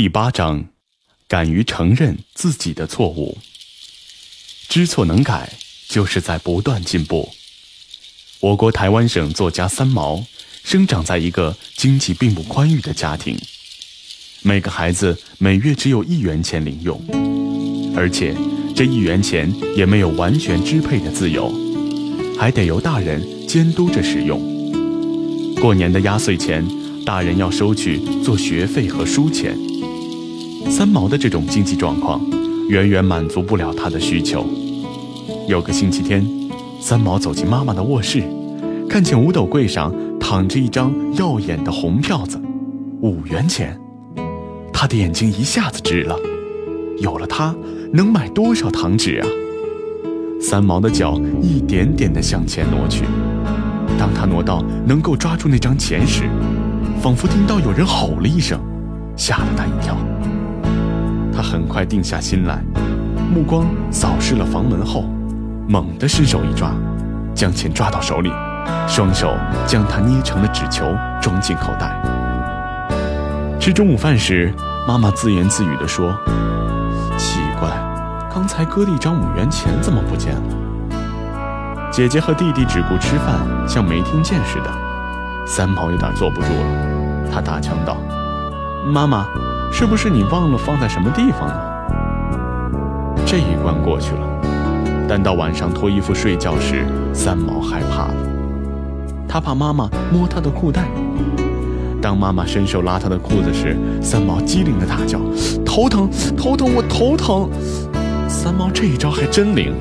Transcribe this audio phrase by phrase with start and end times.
[0.00, 0.64] 第八章，
[1.28, 3.36] 敢于承认自己的错误。
[4.66, 5.52] 知错能改，
[5.90, 7.28] 就是在不断进步。
[8.40, 10.24] 我国台湾省作家三毛，
[10.64, 13.38] 生长在一个经济并不宽裕的家庭，
[14.40, 16.98] 每个孩子每月只有一元钱零用，
[17.94, 18.34] 而且
[18.74, 21.52] 这一元钱也没有完全支配的自由，
[22.38, 24.40] 还得由大人监督着使用。
[25.56, 26.66] 过年的压岁钱，
[27.04, 29.54] 大人要收取做学费和书钱。
[30.68, 32.20] 三毛的这种经济状况，
[32.68, 34.44] 远远满足不了他的需求。
[35.48, 36.24] 有个星期天，
[36.80, 38.22] 三毛走进妈妈的卧室，
[38.88, 42.40] 看见五斗柜上躺着一张耀眼的红票子，
[43.00, 43.78] 五元钱，
[44.72, 46.16] 他的眼睛一下子直了。
[46.98, 47.54] 有了它，
[47.92, 49.26] 能买多少糖纸啊？
[50.40, 53.04] 三毛的脚一点点地向前挪去，
[53.98, 56.24] 当他挪到能够抓住那张钱时，
[57.00, 58.60] 仿佛听到有人吼了一声，
[59.16, 59.96] 吓了他一跳。
[61.70, 62.60] 快定下心来，
[63.32, 65.04] 目光扫视了房门后，
[65.68, 66.72] 猛地伸手一抓，
[67.32, 68.32] 将钱抓到手里，
[68.88, 69.32] 双手
[69.68, 70.84] 将它捏成了纸球，
[71.22, 72.02] 装进口袋。
[73.60, 74.52] 吃中午饭时，
[74.88, 76.12] 妈妈自言自语地说
[77.16, 77.70] ：“奇怪，
[78.34, 80.42] 刚才哥的一张五元钱怎么不见了？”
[81.92, 84.70] 姐姐和弟弟只顾吃饭，像没听见似的。
[85.46, 87.96] 三毛有点坐不住了，他打枪道
[88.92, 89.24] ：“妈妈。”
[89.72, 93.14] 是不是你忘了放在什么地方了？
[93.24, 94.26] 这一关过去了，
[95.08, 98.14] 但到晚上脱衣服睡觉时，三毛害怕了。
[99.28, 100.84] 他怕妈妈摸他的裤带。
[102.02, 105.20] 当妈妈伸手拉他的裤子时，三毛机灵的大叫
[105.64, 107.48] ：“头疼，头疼，我头疼！”
[108.28, 109.74] 三毛这一招还真灵。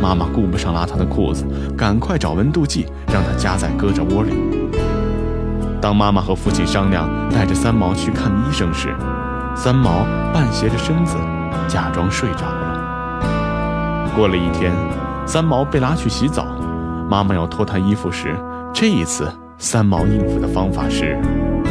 [0.00, 1.44] 妈妈顾不上拉他的裤子，
[1.76, 4.32] 赶快找温度计，让他夹在胳肢窝里。
[5.80, 8.94] 当妈妈和父亲商量带着三毛去看医生时，
[9.56, 11.16] 三毛半斜着身子，
[11.68, 14.10] 假装睡着了。
[14.14, 14.72] 过了一天，
[15.24, 16.44] 三毛被拉去洗澡，
[17.08, 18.34] 妈妈要脱他衣服时，
[18.72, 21.16] 这一次三毛应付的方法是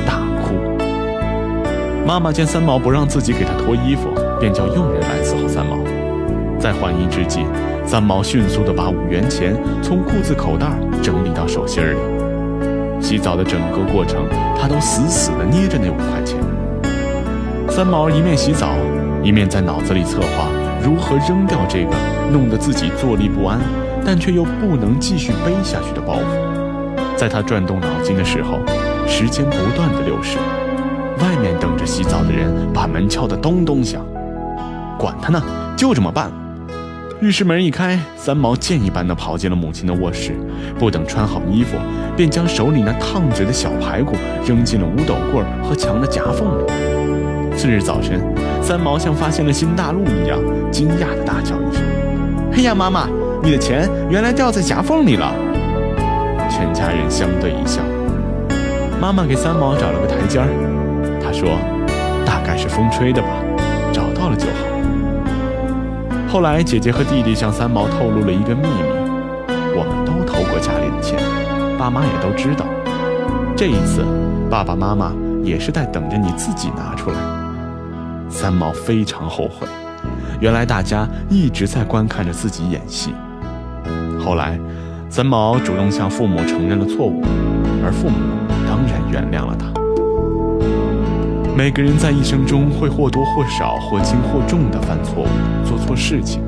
[0.06, 0.56] 大哭。
[2.08, 5.78] 妈妈见三毛不让自己给他脱衣服，便叫佣人来伺候三毛。
[6.60, 7.46] 在换衣之际，
[7.86, 10.68] 三毛迅速地把五元钱从裤子口袋
[11.02, 11.98] 整理到手心里。
[13.02, 14.26] 洗澡的整个过程，
[14.58, 16.40] 他都死死地捏着那五块钱。
[17.70, 18.76] 三毛一面洗澡，
[19.24, 20.48] 一面在脑子里策划
[20.84, 21.92] 如何扔掉这个
[22.32, 23.60] 弄得自己坐立不安，
[24.06, 27.18] 但却又不能继续背下去的包袱。
[27.18, 28.60] 在他转动脑筋的时候，
[29.08, 30.38] 时间不断的流逝，
[31.20, 34.06] 外面等着洗澡的人把门敲得咚咚响。
[34.98, 35.42] 管他呢，
[35.76, 36.32] 就这么办。
[37.22, 40.34] 浴室门一开，三毛箭一般的跑进了母亲的卧室，
[40.78, 41.78] 不等穿好衣服，
[42.16, 46.72] 便将手里那烫直的小排骨扔进了五斗柜和墙的夹缝里。
[47.56, 48.22] 次日早晨，
[48.62, 50.40] 三毛像发现了新大陆一样，
[50.72, 51.84] 惊讶地大叫一声
[52.54, 53.08] ：“哎呀，妈妈，
[53.42, 55.34] 你的钱原来掉在夹缝里了！”
[56.50, 57.82] 全家人相对一笑。
[59.00, 60.48] 妈妈给三毛找了个台阶儿，
[61.22, 61.58] 她说
[62.26, 63.28] ：“大概是风吹的吧，
[63.92, 64.68] 找到了就好。”
[66.32, 68.84] 后来，姐姐和弟弟向三毛透露了一个秘密：
[69.76, 71.20] 我们都偷过家里的钱，
[71.78, 72.66] 爸妈也都知道。
[73.56, 74.04] 这一次，
[74.50, 75.12] 爸爸妈妈
[75.44, 77.33] 也是在等着你自己拿出来。
[78.30, 79.68] 三毛非常后悔，
[80.40, 83.14] 原来大家一直在观看着自己演戏。
[84.20, 84.60] 后来，
[85.10, 87.22] 三毛主动向父母承认了错误，
[87.84, 88.18] 而父母
[88.68, 89.68] 当然原谅了他。
[91.56, 95.28] 每个人在一生中会或多或少、或轻或重地犯错误、
[95.64, 96.42] 做错事情。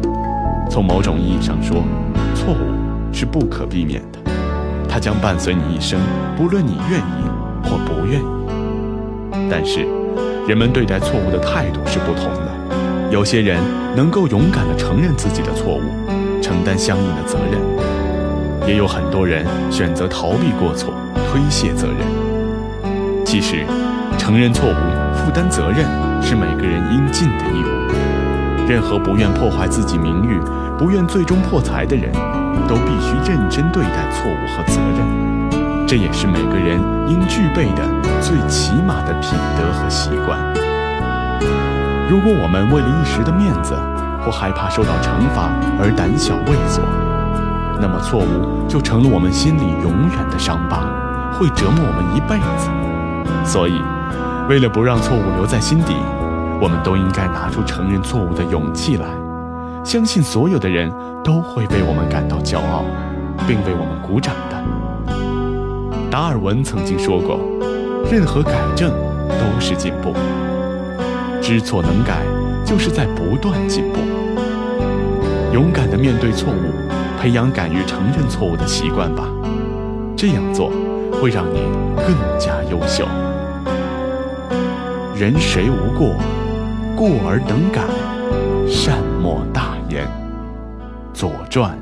[0.69, 1.84] 从某种意义上说，
[2.34, 4.19] 错误是不可避免的，
[4.90, 6.00] 它将伴随你一生，
[6.36, 9.47] 不论你愿意或不愿意。
[9.52, 10.04] 但是。
[10.47, 13.59] 人们对待错误的态度是不同的，有些人
[13.95, 15.81] 能够勇敢地承认自己的错误，
[16.39, 17.59] 承担相应的责任；
[18.67, 21.97] 也有很多人选择逃避过错，推卸责任。
[23.25, 23.66] 其实，
[24.19, 25.83] 承认错误、负担责任
[26.22, 28.69] 是每个人应尽的义务。
[28.69, 30.39] 任何不愿破坏自己名誉、
[30.77, 32.12] 不愿最终破财的人，
[32.68, 35.25] 都必须认真对待错误和责任。
[35.87, 37.83] 这也是每个人应具备的。
[38.21, 40.39] 最起码的品德和习惯。
[42.09, 43.75] 如果我们为了一时的面子
[44.23, 46.81] 或害怕受到惩罚而胆小畏缩，
[47.79, 50.89] 那么错误就成了我们心里永远的伤疤，
[51.33, 52.69] 会折磨我们一辈子。
[53.43, 53.79] 所以，
[54.49, 55.93] 为了不让错误留在心底，
[56.59, 59.05] 我们都应该拿出承认错误的勇气来。
[59.83, 60.91] 相信所有的人
[61.23, 62.83] 都会为我们感到骄傲，
[63.45, 64.55] 并为我们鼓掌的。
[66.15, 67.41] 达尔文曾经说过。
[68.09, 68.89] 任何改正
[69.27, 70.13] 都是进步。
[71.41, 72.21] 知错能改，
[72.63, 74.00] 就是在不断进步。
[75.51, 76.71] 勇敢地面对错误，
[77.19, 79.25] 培养敢于承认错误的习惯吧。
[80.15, 80.71] 这样做
[81.21, 81.59] 会让你
[81.97, 83.06] 更加优秀。
[85.18, 86.15] 人谁无过？
[86.95, 87.81] 过而能改，
[88.69, 90.06] 善莫大焉。
[91.13, 91.77] 《左传》。